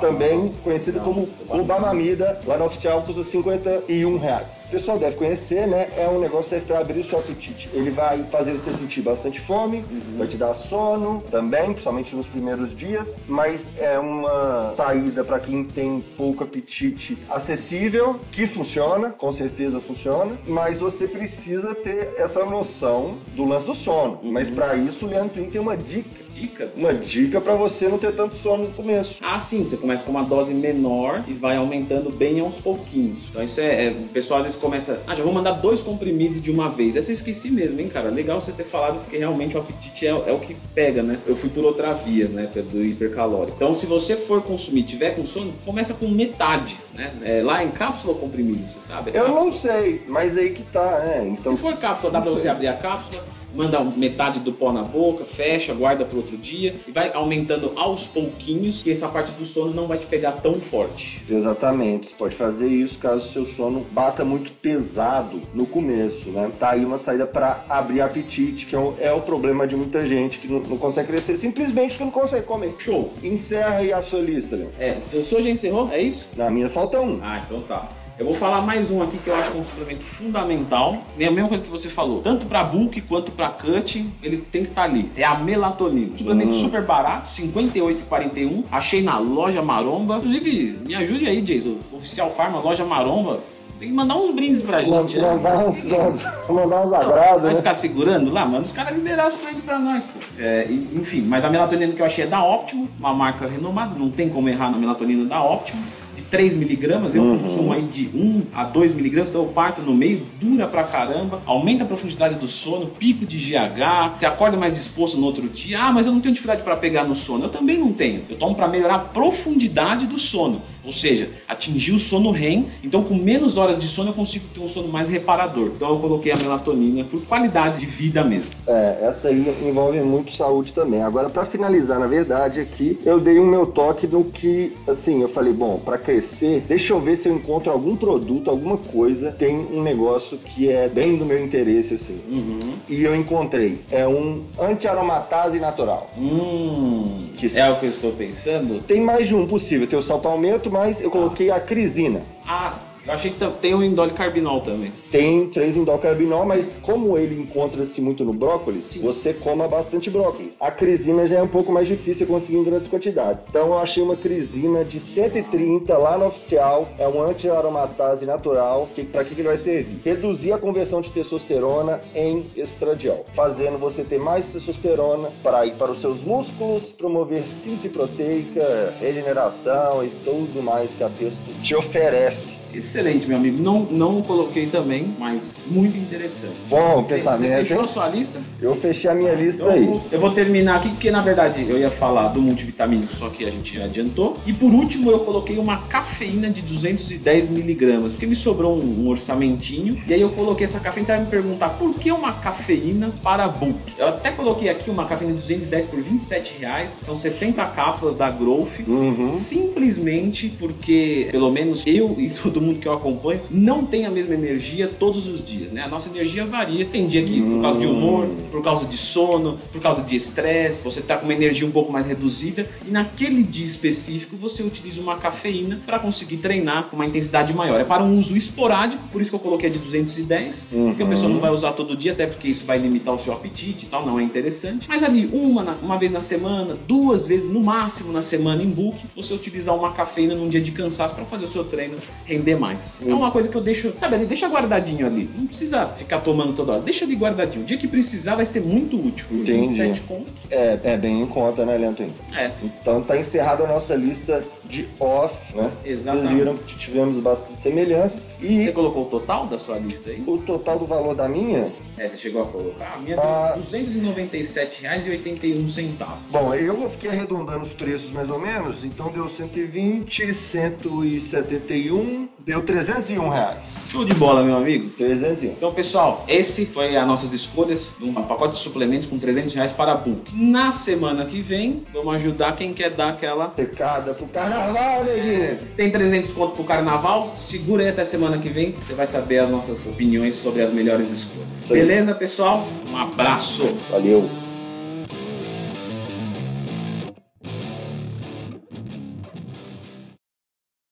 também 0.00 0.52
conhecida 0.62 1.00
como 1.00 1.28
Obamamida, 1.48 2.40
lá 2.46 2.56
na 2.56 2.66
oficial 2.66 3.02
custa 3.02 3.24
51 3.24 4.18
reais 4.18 4.57
o 4.68 4.70
pessoal 4.70 4.98
deve 4.98 5.16
conhecer, 5.16 5.66
né? 5.66 5.88
É 5.96 6.06
um 6.08 6.20
negócio 6.20 6.60
para 6.60 6.80
abrir 6.80 7.00
o 7.00 7.08
seu 7.08 7.18
apetite. 7.18 7.70
Ele 7.72 7.90
vai 7.90 8.22
fazer 8.24 8.52
você 8.52 8.70
sentir 8.76 9.00
bastante 9.00 9.40
fome, 9.40 9.78
uhum. 9.78 10.18
vai 10.18 10.26
te 10.26 10.36
dar 10.36 10.54
sono 10.54 11.22
também, 11.30 11.72
principalmente 11.72 12.14
nos 12.14 12.26
primeiros 12.26 12.76
dias, 12.76 13.08
mas 13.26 13.60
é 13.78 13.98
uma 13.98 14.74
saída 14.76 15.24
para 15.24 15.40
quem 15.40 15.64
tem 15.64 16.04
pouco 16.16 16.44
apetite 16.44 17.16
acessível, 17.30 18.20
que 18.30 18.46
funciona, 18.46 19.10
com 19.10 19.32
certeza 19.32 19.80
funciona, 19.80 20.36
mas 20.46 20.80
você 20.80 21.08
precisa 21.08 21.74
ter 21.74 22.14
essa 22.18 22.44
noção 22.44 23.16
do 23.34 23.46
lance 23.46 23.66
do 23.66 23.74
sono. 23.74 24.20
Uhum. 24.22 24.32
Mas 24.32 24.50
para 24.50 24.76
isso, 24.76 25.06
o 25.06 25.08
Leandro 25.08 25.46
tem 25.46 25.60
uma 25.60 25.76
dica. 25.76 26.28
Dica? 26.34 26.70
Uma 26.76 26.94
dica 26.94 27.40
para 27.40 27.54
você 27.54 27.88
não 27.88 27.98
ter 27.98 28.14
tanto 28.14 28.36
sono 28.36 28.64
no 28.64 28.70
começo. 28.72 29.16
Ah, 29.20 29.40
sim, 29.40 29.64
você 29.64 29.76
começa 29.76 30.04
com 30.04 30.10
uma 30.12 30.22
dose 30.22 30.54
menor 30.54 31.24
e 31.26 31.32
vai 31.32 31.56
aumentando 31.56 32.10
bem 32.10 32.38
aos 32.38 32.54
pouquinhos. 32.56 33.28
Então 33.28 33.42
isso 33.42 33.60
é, 33.60 33.86
é 33.86 33.90
o 33.90 34.04
pessoal 34.08 34.38
às 34.38 34.46
vezes 34.46 34.57
começa, 34.58 35.00
ah, 35.06 35.14
já 35.14 35.22
vou 35.22 35.32
mandar 35.32 35.52
dois 35.52 35.80
comprimidos 35.80 36.42
de 36.42 36.50
uma 36.50 36.68
vez. 36.68 36.96
Essa 36.96 37.10
eu 37.10 37.14
esqueci 37.14 37.50
mesmo, 37.50 37.80
hein, 37.80 37.88
cara? 37.88 38.10
Legal 38.10 38.40
você 38.40 38.52
ter 38.52 38.64
falado, 38.64 39.00
porque 39.02 39.16
realmente 39.18 39.56
o 39.56 39.60
apetite 39.60 40.06
é, 40.06 40.10
é 40.10 40.32
o 40.32 40.38
que 40.38 40.56
pega, 40.74 41.02
né? 41.02 41.18
Eu 41.26 41.36
fui 41.36 41.48
por 41.48 41.64
outra 41.64 41.92
via, 41.94 42.28
né, 42.28 42.50
é 42.54 42.62
do 42.62 42.84
hipercalórico. 42.84 43.56
Então, 43.56 43.74
se 43.74 43.86
você 43.86 44.16
for 44.16 44.42
consumir, 44.42 44.82
tiver 44.82 45.12
com 45.12 45.26
sono, 45.26 45.52
começa 45.64 45.94
com 45.94 46.08
metade, 46.08 46.76
né? 46.94 47.12
É, 47.22 47.42
lá 47.42 47.62
em 47.62 47.70
cápsula 47.70 48.14
ou 48.14 48.20
comprimido, 48.20 48.60
você 48.60 48.86
sabe? 48.86 49.10
É 49.14 49.20
eu 49.20 49.28
não 49.28 49.52
sei, 49.52 50.02
mas 50.08 50.36
aí 50.36 50.50
que 50.50 50.62
tá, 50.64 51.02
né? 51.04 51.36
Então, 51.38 51.56
se 51.56 51.62
for 51.62 51.76
cápsula, 51.76 52.12
dá 52.12 52.20
pra 52.20 52.30
você 52.30 52.48
abrir 52.48 52.68
a 52.68 52.74
cápsula, 52.74 53.24
manda 53.54 53.80
metade 53.80 54.40
do 54.40 54.52
pó 54.52 54.72
na 54.72 54.82
boca, 54.82 55.24
fecha, 55.24 55.74
guarda 55.74 56.04
para 56.04 56.16
outro 56.16 56.36
dia 56.36 56.74
e 56.86 56.92
vai 56.92 57.12
aumentando 57.12 57.72
aos 57.76 58.06
pouquinhos, 58.06 58.82
que 58.82 58.90
essa 58.90 59.08
parte 59.08 59.32
do 59.32 59.44
sono 59.44 59.74
não 59.74 59.86
vai 59.86 59.98
te 59.98 60.06
pegar 60.06 60.32
tão 60.32 60.54
forte. 60.54 61.20
Exatamente. 61.28 62.08
Você 62.08 62.14
pode 62.16 62.36
fazer 62.36 62.68
isso 62.68 62.98
caso 62.98 63.24
o 63.24 63.28
seu 63.28 63.46
sono 63.46 63.86
bata 63.90 64.24
muito 64.24 64.52
pesado 64.52 65.40
no 65.54 65.66
começo, 65.66 66.28
né? 66.30 66.50
Tá 66.58 66.70
aí 66.70 66.84
uma 66.84 66.98
saída 66.98 67.26
para 67.26 67.64
abrir 67.68 68.00
apetite, 68.00 68.66
que 68.66 68.74
é 68.74 68.78
o, 68.78 68.94
é 68.98 69.12
o, 69.12 69.20
problema 69.20 69.66
de 69.66 69.76
muita 69.76 70.06
gente 70.06 70.38
que 70.38 70.48
não, 70.48 70.60
não, 70.60 70.78
consegue 70.78 71.08
crescer, 71.08 71.38
simplesmente 71.38 71.96
que 71.96 72.04
não 72.04 72.10
consegue 72.10 72.46
comer. 72.46 72.74
Show. 72.78 73.12
Encerra 73.22 73.76
aí 73.76 73.92
a 73.92 74.02
sua 74.02 74.20
lista, 74.20 74.56
Leon. 74.56 74.68
É, 74.78 74.98
o 74.98 75.24
senhor 75.24 75.42
já 75.42 75.50
encerrou? 75.50 75.90
É 75.90 76.00
isso? 76.00 76.28
Na 76.36 76.50
minha 76.50 76.70
falta 76.70 77.00
um. 77.00 77.18
Ah, 77.22 77.42
então 77.44 77.60
tá. 77.60 77.88
Eu 78.18 78.26
vou 78.26 78.34
falar 78.34 78.60
mais 78.62 78.90
um 78.90 79.00
aqui 79.00 79.16
que 79.16 79.28
eu 79.30 79.36
acho 79.36 79.52
que 79.52 79.56
é 79.56 79.60
um 79.60 79.64
suplemento 79.64 80.02
fundamental. 80.02 80.98
É 81.16 81.26
a 81.26 81.30
mesma 81.30 81.48
coisa 81.48 81.62
que 81.62 81.70
você 81.70 81.88
falou. 81.88 82.20
Tanto 82.20 82.46
para 82.46 82.64
bulk 82.64 83.00
quanto 83.02 83.30
para 83.30 83.48
cut, 83.48 84.04
ele 84.20 84.38
tem 84.38 84.64
que 84.64 84.70
estar 84.70 84.82
tá 84.82 84.88
ali. 84.88 85.08
É 85.16 85.22
a 85.22 85.36
melatonina. 85.36 86.18
Suplemento 86.18 86.50
hum. 86.50 86.60
super 86.60 86.82
barato, 86.82 87.30
58,41. 87.40 88.64
Achei 88.72 89.00
na 89.02 89.18
loja 89.18 89.62
Maromba. 89.62 90.16
Inclusive, 90.16 90.80
me 90.84 90.96
ajude 90.96 91.28
aí, 91.28 91.40
Jason. 91.42 91.76
Oficial 91.92 92.30
Farma, 92.32 92.58
loja 92.58 92.84
Maromba. 92.84 93.38
Tem 93.78 93.90
que 93.90 93.94
mandar 93.94 94.16
uns 94.16 94.34
brindes 94.34 94.60
pra 94.62 94.82
gente. 94.82 95.16
Né? 95.16 95.22
Mandar 95.22 95.68
uns, 95.68 95.84
mandar 95.84 96.86
uns 96.86 96.92
agrados. 96.92 97.42
Vai 97.42 97.52
né? 97.52 97.58
ficar 97.58 97.74
segurando 97.74 98.32
lá, 98.32 98.44
mano. 98.44 98.64
Os 98.64 98.72
caras 98.72 98.96
liberaram 98.96 99.36
os 99.36 99.40
brindes 99.40 99.64
pra 99.64 99.78
nós, 99.78 100.02
pô. 100.02 100.18
É, 100.40 100.66
enfim, 100.68 101.20
mas 101.20 101.44
a 101.44 101.50
melatonina 101.50 101.92
que 101.92 102.02
eu 102.02 102.06
achei 102.06 102.24
é 102.24 102.26
da 102.26 102.42
Optimo, 102.42 102.88
uma 102.98 103.14
marca 103.14 103.46
renomada. 103.46 103.94
Não 103.96 104.10
tem 104.10 104.28
como 104.28 104.48
errar 104.48 104.72
na 104.72 104.78
melatonina 104.78 105.24
da 105.26 105.40
Optimo. 105.40 105.80
3 106.30 106.54
miligramas, 106.54 107.14
eu 107.14 107.22
uhum. 107.22 107.38
consumo 107.38 107.72
aí 107.72 107.82
de 107.82 108.08
1 108.14 108.42
a 108.54 108.64
2 108.64 108.94
miligramas, 108.94 109.30
então 109.30 109.42
eu 109.42 109.48
parto 109.48 109.80
no 109.80 109.94
meio, 109.94 110.22
dura 110.40 110.66
pra 110.66 110.84
caramba, 110.84 111.40
aumenta 111.46 111.84
a 111.84 111.86
profundidade 111.86 112.34
do 112.36 112.46
sono, 112.46 112.86
pico 112.86 113.24
de 113.24 113.38
GH, 113.38 114.18
você 114.18 114.26
acorda 114.26 114.56
mais 114.56 114.72
disposto 114.72 115.16
no 115.16 115.26
outro 115.26 115.48
dia. 115.48 115.80
Ah, 115.80 115.92
mas 115.92 116.06
eu 116.06 116.12
não 116.12 116.20
tenho 116.20 116.34
dificuldade 116.34 116.62
para 116.62 116.76
pegar 116.76 117.04
no 117.04 117.16
sono. 117.16 117.44
Eu 117.44 117.48
também 117.48 117.78
não 117.78 117.92
tenho. 117.92 118.22
Eu 118.28 118.36
tomo 118.36 118.54
para 118.54 118.68
melhorar 118.68 118.94
a 118.94 118.98
profundidade 118.98 120.06
do 120.06 120.18
sono. 120.18 120.62
Ou 120.88 120.94
seja, 120.94 121.28
atingir 121.46 121.92
o 121.92 121.98
sono 121.98 122.30
REM. 122.30 122.66
Então, 122.82 123.02
com 123.04 123.14
menos 123.14 123.58
horas 123.58 123.78
de 123.78 123.86
sono, 123.86 124.08
eu 124.08 124.14
consigo 124.14 124.46
ter 124.54 124.60
um 124.60 124.68
sono 124.68 124.88
mais 124.88 125.06
reparador. 125.06 125.70
Então, 125.76 125.90
eu 125.90 125.98
coloquei 125.98 126.32
a 126.32 126.36
melatonina 126.36 127.04
por 127.04 127.20
qualidade 127.26 127.80
de 127.80 127.86
vida 127.86 128.24
mesmo. 128.24 128.50
É, 128.66 128.98
essa 129.02 129.28
aí 129.28 129.54
envolve 129.62 130.00
muito 130.00 130.32
saúde 130.32 130.72
também. 130.72 131.02
Agora, 131.02 131.28
para 131.28 131.44
finalizar, 131.44 132.00
na 132.00 132.06
verdade, 132.06 132.58
aqui, 132.60 132.98
eu 133.04 133.20
dei 133.20 133.38
o 133.38 133.44
meu 133.44 133.66
toque 133.66 134.06
no 134.06 134.24
que, 134.24 134.74
assim, 134.86 135.20
eu 135.20 135.28
falei, 135.28 135.52
bom, 135.52 135.78
para 135.78 135.98
crescer, 135.98 136.62
deixa 136.66 136.94
eu 136.94 137.00
ver 137.00 137.18
se 137.18 137.28
eu 137.28 137.34
encontro 137.34 137.70
algum 137.70 137.94
produto, 137.94 138.48
alguma 138.48 138.78
coisa, 138.78 139.30
tem 139.30 139.54
um 139.58 139.82
negócio 139.82 140.38
que 140.38 140.70
é 140.70 140.88
bem 140.88 141.16
do 141.18 141.26
meu 141.26 141.44
interesse, 141.44 141.94
assim. 141.94 142.18
Uhum. 142.30 142.72
E 142.88 143.02
eu 143.04 143.14
encontrei. 143.14 143.80
É 143.90 144.08
um 144.08 144.44
anti-aromatase 144.58 145.58
natural. 145.60 146.10
Hum, 146.16 147.26
Que 147.36 147.56
é 147.58 147.70
o 147.70 147.76
que 147.76 147.86
eu 147.86 147.90
estou 147.90 148.12
pensando. 148.12 148.82
Tem 148.82 149.00
mais 149.00 149.28
de 149.28 149.34
um 149.34 149.46
possível. 149.46 149.86
Tem 149.86 149.98
o 149.98 150.02
salpalmento, 150.02 150.70
mas 150.78 151.00
eu 151.00 151.10
coloquei 151.10 151.50
a 151.50 151.58
crisina. 151.58 152.22
Ah, 152.46 152.78
eu 153.08 153.14
achei 153.14 153.30
que 153.30 153.38
tam- 153.38 153.50
tem 153.52 153.74
o 153.74 153.82
indole 153.82 154.12
carbinol 154.12 154.60
também. 154.60 154.92
Tem 155.10 155.48
3 155.48 155.76
indolcarbinol, 155.76 156.44
mas 156.44 156.78
como 156.82 157.16
ele 157.18 157.40
encontra-se 157.40 158.00
muito 158.00 158.24
no 158.24 158.32
brócolis, 158.32 158.84
você 159.00 159.32
coma 159.32 159.66
bastante 159.66 160.10
brócolis. 160.10 160.52
A 160.60 160.70
crisina 160.70 161.26
já 161.26 161.38
é 161.38 161.42
um 161.42 161.48
pouco 161.48 161.72
mais 161.72 161.88
difícil 161.88 162.26
conseguir 162.26 162.58
em 162.58 162.64
grandes 162.64 162.88
quantidades. 162.88 163.48
Então 163.48 163.68
eu 163.68 163.78
achei 163.78 164.02
uma 164.02 164.16
crisina 164.16 164.84
de 164.84 165.00
130 165.00 165.96
lá 165.96 166.18
no 166.18 166.26
oficial, 166.26 166.88
é 166.98 167.08
um 167.08 167.22
anti-aromatase 167.22 168.26
natural. 168.26 168.88
Que, 168.94 169.02
para 169.04 169.24
que, 169.24 169.34
que 169.34 169.40
ele 169.40 169.48
vai 169.48 169.58
servir? 169.58 170.00
Reduzir 170.04 170.52
a 170.52 170.58
conversão 170.58 171.00
de 171.00 171.10
testosterona 171.10 172.00
em 172.14 172.44
estradiol, 172.56 173.24
fazendo 173.34 173.78
você 173.78 174.04
ter 174.04 174.18
mais 174.18 174.48
testosterona 174.50 175.30
para 175.42 175.64
ir 175.66 175.72
para 175.74 175.90
os 175.90 176.00
seus 176.00 176.22
músculos, 176.22 176.92
promover 176.92 177.46
síntese 177.48 177.88
proteica, 177.88 178.94
regeneração 179.00 180.04
e 180.04 180.10
tudo 180.24 180.62
mais 180.62 180.92
que 180.94 181.02
a 181.02 181.08
testo 181.08 181.38
te 181.62 181.74
oferece. 181.74 182.58
Excelente, 182.74 183.26
meu 183.26 183.36
amigo. 183.36 183.62
Não, 183.62 183.80
não 183.90 184.20
coloquei 184.22 184.66
também, 184.66 185.06
mas 185.18 185.56
muito 185.66 185.96
interessante. 185.96 186.54
Bom 186.68 187.02
Você- 187.02 187.14
pensamento. 187.14 187.50
Você 187.50 187.64
fechou 187.66 187.84
a 187.84 187.88
sua 187.88 188.08
lista? 188.08 188.40
Eu 188.60 188.76
fechei 188.76 189.10
a 189.10 189.14
minha 189.14 189.32
lista 189.34 189.62
Então, 189.62 189.74
aí. 189.74 189.80
eu 189.84 189.86
vou- 189.86 190.02
eu 190.12 190.20
vou 190.20 190.30
terminar 190.32 190.76
aqui, 190.76 190.88
porque 190.90 191.10
na 191.10 191.22
verdade 191.22 191.66
eu 191.68 191.78
ia 191.78 191.90
falar 191.90 192.28
do 192.28 192.40
multivitamínico, 192.42 193.14
só 193.16 193.28
que 193.28 193.44
a 193.44 193.50
gente 193.50 193.76
já 193.76 193.84
adiantou. 193.84 194.36
E 194.46 194.52
por 194.52 194.72
último, 194.72 195.10
eu 195.10 195.20
coloquei 195.20 195.58
uma 195.58 195.78
cafeína 195.88 196.50
de 196.50 196.60
210 196.62 197.48
miligramas, 197.48 198.12
porque 198.12 198.26
me 198.26 198.36
sobrou 198.36 198.76
um, 198.76 199.04
um 199.04 199.08
orçamentinho. 199.08 200.00
E 200.06 200.12
aí 200.14 200.20
eu 200.20 200.30
coloquei 200.30 200.66
essa 200.66 200.78
cafeína. 200.80 201.06
Você 201.06 201.12
vai 201.12 201.20
me 201.24 201.30
perguntar 201.30 201.70
por 201.70 201.94
que 201.94 202.10
uma 202.12 202.32
cafeína 202.34 203.10
para 203.22 203.48
bulk? 203.48 203.78
Eu 203.96 204.08
até 204.08 204.30
coloquei 204.30 204.68
aqui 204.68 204.90
uma 204.90 205.06
cafeína 205.06 205.34
de 205.34 205.40
210 205.40 205.86
por 205.86 206.00
27 206.02 206.52
reais. 206.58 206.90
São 207.02 207.18
60 207.18 207.64
cápsulas 207.64 208.16
da 208.16 208.30
Growth. 208.30 208.80
Uhum. 208.86 209.30
Simplesmente 209.38 210.48
porque, 210.58 211.28
pelo 211.30 211.50
menos 211.50 211.82
eu 211.86 212.14
e 212.18 212.28
todo 212.30 212.60
mundo 212.60 212.67
que 212.74 212.86
eu 212.86 212.92
acompanho, 212.92 213.40
não 213.50 213.84
tem 213.84 214.06
a 214.06 214.10
mesma 214.10 214.34
energia 214.34 214.88
todos 214.88 215.26
os 215.26 215.44
dias, 215.44 215.70
né? 215.70 215.82
A 215.82 215.88
nossa 215.88 216.08
energia 216.08 216.44
varia. 216.44 216.84
Tem 216.86 217.06
dia 217.06 217.22
que, 217.22 217.40
por 217.40 217.60
causa 217.62 217.78
de 217.78 217.86
humor, 217.86 218.28
por 218.50 218.62
causa 218.62 218.86
de 218.86 218.96
sono, 218.96 219.58
por 219.72 219.80
causa 219.80 220.02
de 220.02 220.16
estresse, 220.16 220.84
você 220.84 221.00
tá 221.00 221.16
com 221.16 221.24
uma 221.24 221.34
energia 221.34 221.66
um 221.66 221.70
pouco 221.70 221.92
mais 221.92 222.06
reduzida 222.06 222.68
e 222.86 222.90
naquele 222.90 223.42
dia 223.42 223.66
específico 223.66 224.36
você 224.36 224.62
utiliza 224.62 225.00
uma 225.00 225.16
cafeína 225.16 225.80
para 225.86 225.98
conseguir 225.98 226.38
treinar 226.38 226.84
com 226.84 226.96
uma 226.96 227.06
intensidade 227.06 227.52
maior. 227.52 227.80
É 227.80 227.84
para 227.84 228.02
um 228.02 228.18
uso 228.18 228.36
esporádico, 228.36 229.02
por 229.12 229.20
isso 229.20 229.30
que 229.30 229.36
eu 229.36 229.40
coloquei 229.40 229.68
a 229.68 229.72
de 229.72 229.78
210, 229.78 230.66
porque 230.70 231.02
a 231.02 231.04
Uhum. 231.04 231.10
pessoa 231.10 231.28
não 231.32 231.40
vai 231.40 231.50
usar 231.50 231.72
todo 231.72 231.96
dia, 231.96 232.12
até 232.12 232.26
porque 232.26 232.48
isso 232.48 232.64
vai 232.64 232.78
limitar 232.78 233.14
o 233.14 233.18
seu 233.18 233.32
apetite 233.32 233.86
e 233.86 233.88
tal, 233.88 234.04
não 234.06 234.18
é 234.18 234.22
interessante. 234.22 234.88
Mas 234.88 235.02
ali, 235.02 235.26
uma, 235.32 235.76
uma 235.82 235.96
vez 235.98 236.10
na 236.12 236.20
semana, 236.20 236.76
duas 236.86 237.26
vezes 237.26 237.50
no 237.50 237.60
máximo 237.60 238.12
na 238.12 238.22
semana 238.22 238.62
em 238.62 238.68
book, 238.68 238.98
você 239.16 239.32
utilizar 239.34 239.74
uma 239.74 239.92
cafeína 239.92 240.34
num 240.34 240.48
dia 240.48 240.60
de 240.60 240.70
cansaço 240.70 241.14
para 241.14 241.24
fazer 241.24 241.44
o 241.44 241.48
seu 241.48 241.64
treino 241.64 241.96
render 242.24 242.47
mais. 242.56 243.00
É 243.06 243.12
uma 243.12 243.30
coisa 243.30 243.48
que 243.48 243.56
eu 243.56 243.60
deixo, 243.60 243.92
sabe, 243.98 244.14
ali, 244.14 244.26
deixa 244.26 244.48
guardadinho 244.48 245.06
ali. 245.06 245.28
Não 245.36 245.46
precisa 245.46 245.86
ficar 245.88 246.20
tomando 246.20 246.52
toda 246.54 246.72
hora. 246.72 246.82
Deixa 246.82 247.04
ali 247.04 247.14
guardadinho. 247.14 247.62
O 247.62 247.66
dia 247.66 247.76
que 247.78 247.88
precisar 247.88 248.36
vai 248.36 248.46
ser 248.46 248.60
muito 248.60 248.96
útil. 248.96 249.26
Entendi. 249.30 249.68
27 249.82 250.00
conto. 250.02 250.26
É, 250.50 250.78
é 250.84 250.96
bem 250.96 251.20
em 251.22 251.26
conta, 251.26 251.64
né, 251.64 251.76
Leandro? 251.76 252.06
É, 252.34 252.50
Então 252.62 253.02
tá 253.02 253.16
encerrada 253.18 253.64
a 253.64 253.66
nossa 253.66 253.94
lista 253.94 254.42
de 254.68 254.86
off, 255.00 255.34
né? 255.54 255.70
Exatamente. 255.84 256.26
Vocês 256.28 256.38
viram 256.38 256.56
que 256.58 256.78
tivemos 256.78 257.22
bastante 257.22 257.60
semelhança. 257.62 258.14
você 258.38 258.46
E 258.46 258.72
colocou 258.72 259.02
o 259.04 259.06
total 259.06 259.46
da 259.46 259.58
sua 259.58 259.78
lista 259.78 260.10
aí? 260.10 260.22
o 260.26 260.38
total 260.38 260.78
do 260.78 260.86
valor 260.86 261.14
da 261.14 261.28
minha, 261.28 261.66
É, 261.96 262.08
você 262.08 262.16
chegou 262.16 262.42
a 262.42 262.46
colocar. 262.46 262.94
A 262.94 262.98
minha 262.98 263.16
Ah. 263.18 263.54
deu 263.56 263.80
R$ 263.80 263.86
297,81. 263.86 266.18
bom, 266.30 266.54
eu 266.54 266.88
fiquei 266.90 267.10
arredondando 267.10 267.62
os 267.62 267.72
preços 267.72 268.10
mais 268.12 268.30
ou 268.30 268.38
menos, 268.38 268.84
então 268.84 269.10
deu 269.10 269.28
120, 269.28 270.32
171, 270.32 272.28
deu 272.46 272.62
301 272.62 273.28
reais. 273.28 273.58
Show 273.90 274.04
de 274.04 274.14
bola, 274.14 274.44
meu 274.44 274.56
amigo. 274.56 274.90
301. 274.90 275.48
Então, 275.52 275.72
pessoal, 275.72 276.24
esse 276.28 276.66
foi 276.66 276.96
as 276.96 277.06
nossas 277.06 277.32
escolhas 277.32 277.94
de 277.98 278.04
um 278.04 278.12
pacote 278.14 278.54
de 278.54 278.60
suplementos 278.60 279.06
com 279.08 279.18
300 279.18 279.54
reais 279.54 279.72
para 279.72 279.94
bulk. 279.96 280.30
Na 280.34 280.70
semana 280.70 281.24
que 281.24 281.40
vem, 281.40 281.82
vamos 281.92 282.14
ajudar 282.16 282.52
quem 282.54 282.72
quer 282.74 282.90
dar 282.90 283.08
aquela... 283.10 283.52
Secada 283.56 284.14
pro 284.14 284.26
carnaval, 284.58 285.04
neguinho. 285.04 285.58
Tem 285.76 285.90
300 285.90 286.32
conto 286.32 286.56
pro 286.56 286.64
carnaval? 286.64 287.34
Segura 287.38 287.82
aí 287.82 287.88
até 287.88 288.04
semana 288.04 288.38
que 288.38 288.48
vem, 288.48 288.72
você 288.72 288.94
vai 288.94 289.06
saber 289.06 289.38
as 289.38 289.50
nossas 289.50 289.86
opiniões 289.86 290.36
sobre 290.36 290.62
as 290.62 290.72
melhores 290.72 291.10
escolhas. 291.10 291.48
Beleza, 291.68 292.14
pessoal? 292.14 292.66
Um 292.90 292.96
abraço! 292.96 293.64
Valeu. 293.90 294.47